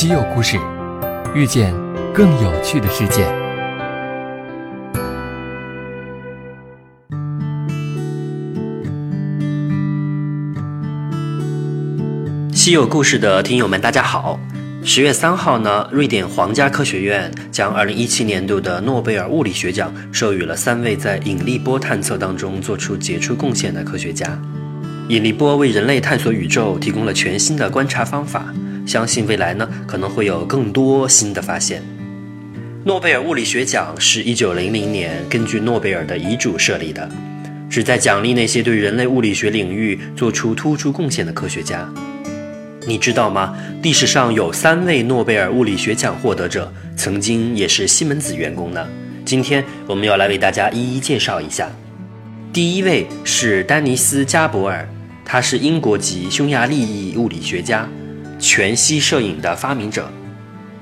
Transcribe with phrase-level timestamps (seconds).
[0.00, 0.58] 稀有故事，
[1.34, 1.74] 遇见
[2.14, 3.22] 更有趣的世界。
[12.50, 14.40] 稀有故事的听友们，大家好。
[14.82, 24.26] 十月三号呢，瑞典皇家科学院将二零一七年度的诺贝尔物理学奖授予了三位在引力波探测当中做出杰出贡献的科学家。
[25.08, 28.46] 引力波为人类探索宇宙提供了全新的观察方法，
[28.90, 31.80] 相信未来呢可能会有更多新的发现。
[32.84, 37.08] 诺贝尔物理学奖是一九零零年根据诺贝尔的遗嘱设立的，
[37.70, 41.88] 旨在奖励那些对人类物理学领域做出突出贡献的科学家。
[42.84, 43.56] 你知道吗？
[43.80, 48.84] 历史上有三位诺贝尔物理学奖获得者曾经也是西门子员工呢。
[49.24, 51.70] 今天我们要来为大家一一介绍一下。
[52.52, 54.88] 第一位是丹尼斯·加伯尔，
[55.24, 57.88] 他是英国籍匈牙利裔物理学家，
[58.40, 60.10] 全息摄影的发明者。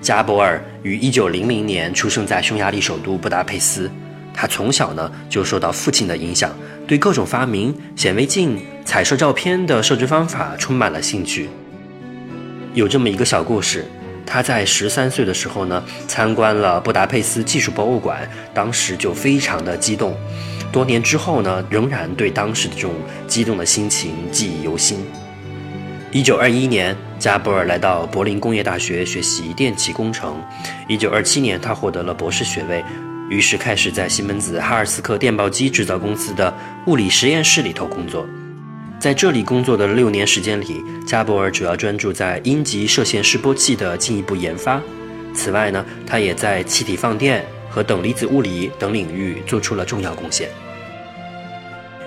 [0.00, 3.90] 加伯尔于1900年出生在匈牙利首都布达佩斯。
[4.32, 6.54] 他从小呢就受到父亲的影响，
[6.86, 11.48] 对各种发明、显微镜、彩色照片的设置方法充满了兴趣。
[12.72, 13.84] 有这么一个小故事，
[14.24, 20.16] 他在十三岁的时候呢，参观了布达佩斯技术博物馆，当时就非常的激动。
[20.70, 22.92] 多年之后呢，仍然对当时的这种
[23.26, 25.04] 激动的心情记忆犹新。
[26.10, 30.42] 一九二一年，加布尔来到柏林工业大学学习电气工程。
[30.88, 32.82] 一九二七年，他获得了博士学位，
[33.28, 36.52] 于是开始在西门子哈尔斯克电报机制造公司的
[36.86, 38.26] 物理实验室里头工作。
[38.98, 44.80] 在这里工作的六年时间里，加伯尔主要专注在阴极射线示波器的进一步研发。
[45.34, 50.48] 此外呢，他也在气体放电和等离子物理等领域做出了重要贡献。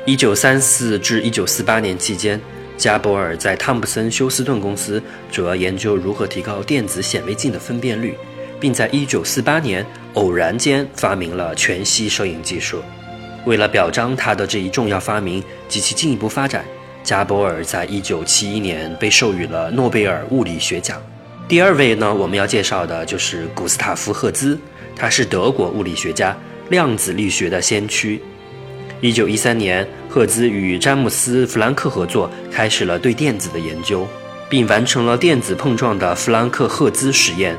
[0.07, 2.41] 一九三四至一九四八年期间，
[2.77, 8.15] 加伯尔在汤普森休斯顿公司主要研究如何提高电子显微镜的分辨率，
[8.59, 12.81] 并在一九四八年偶然间发明了全息摄影技术。
[13.45, 16.63] 为了表彰他的这一重要发明及其进一步发展。
[17.03, 21.01] 加伯尔在一九七一年被授予了诺贝尔物理学奖。
[21.47, 24.55] 第二位呢，我们要介绍的就是古斯塔夫·赫兹，
[24.95, 26.37] 他是德国物理学家，
[26.69, 28.21] 量子力学的先驱。
[29.01, 34.05] 一九一三年，赫兹与詹姆斯·弗兰克合作，开始了对电子的研究，
[34.49, 37.57] 并完成了电子碰撞的弗兰克赫兹实验。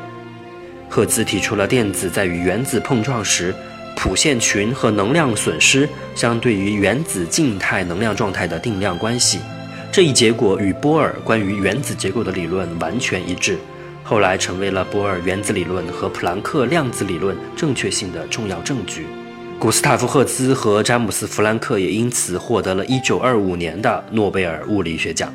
[0.87, 3.55] 赫兹提出了电子在与原子碰撞时。
[3.97, 9.39] 谱线群和能量损失相对于原子静态能量状态的定量关系，
[9.91, 13.57] 这一结果与波尔关于原子结构的理论完全一致，
[14.03, 19.07] 后来成为了波尔原子理论和普朗克量子理论正确性的重要证据。
[19.63, 25.33] 古斯塔夫·赫兹和詹姆斯·弗兰克也因此获得了一九二五年的诺贝尔物理学奖。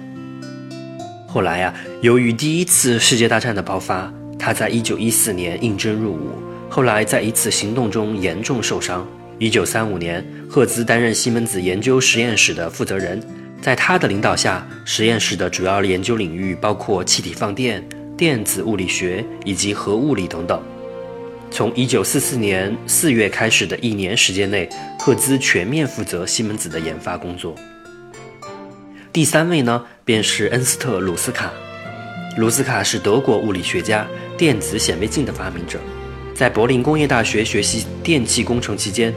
[1.25, 6.31] 后来呀，由于第一次世界大战的爆发，他在一九一四年应征入伍。
[6.69, 9.07] 后来，在一次行动中严重受伤。
[9.39, 13.23] 一九三五年，赫兹担任西门子研究实验室的负责人，
[13.61, 17.81] 在他的领导下，实验室的主要研究领域包括气体放电、
[18.17, 20.61] 电子物理学以及核物理等等。
[21.49, 24.69] 从一九四四年四月开始的一年时间内，
[24.99, 27.55] 赫兹全面负责西门子的研发工作。
[29.11, 31.51] 第三位呢，便是恩斯特·鲁斯卡。
[32.37, 34.05] 鲁斯卡是德国物理学家、
[34.37, 35.79] 电子显微镜的发明者。
[36.35, 39.11] 在柏林工业大学学习电气工程期间，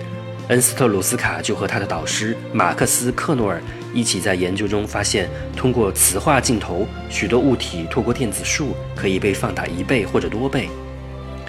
[0.49, 3.61] 恩斯特·鲁斯卡就和他的导师马克思·克诺尔
[3.93, 10.71] 一起在研究中发现，通过磁化镜头，许多物体透过电子束可以被放大一倍或者多倍。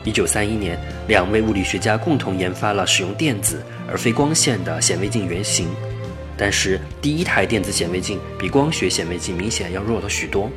[0.06, 5.68] 1931年，两位物理学家共同研发了使用电子而非光线的显微镜原型，
[6.38, 10.50] 但是第一台电子显微镜比光学显微镜明显要弱了许多。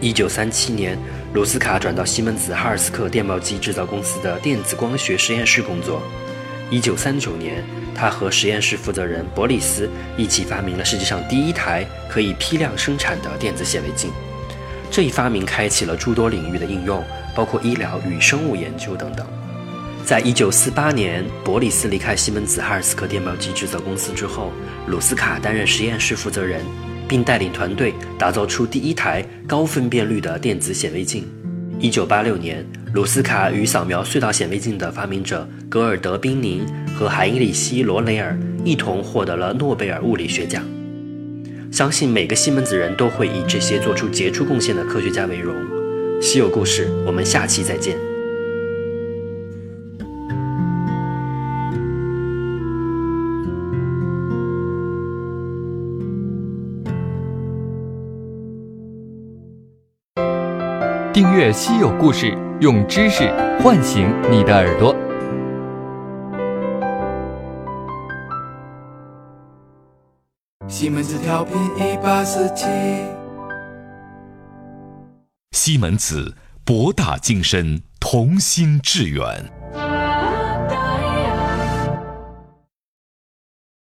[0.00, 0.98] 1937年。
[1.34, 6.00] 鲁斯卡转到西门子哈尔斯克电报机制造公司的电子光学实验室工作。
[6.70, 14.12] 一九三九年，他和实验室负责人伯里斯一起发明了世界上第一台可以批量生产的电子显微镜。
[14.92, 17.02] 这一发明开启了诸多领域的应用，
[17.34, 19.26] 包括医疗与生物研究等等。
[20.04, 24.52] 在一九四八年，伯里斯离开西门子哈尔斯克电报机制造公司之后，
[24.86, 26.60] 鲁斯卡担任实验室负责人。
[27.08, 31.26] 并带领团队打造出第一台高分辨率的电子显微镜。
[31.78, 36.66] 一九八六年，鲁斯卡与扫描隧道显微镜的发明者格尔德·宾宁
[36.96, 40.64] 和海因里希·罗雷尔一同获得了诺贝尔物理学奖。
[41.70, 45.54] 相信每个西门子人都会以这些做出杰出贡献的科学家为荣。
[46.20, 48.14] 稀有故事我们下期再见。
[61.14, 63.30] 订阅稀有故事用知识
[63.62, 64.92] 唤醒你的耳朵。
[70.66, 72.66] 西门子调频一八四七
[75.66, 79.63] 西门子博大精深同心致远。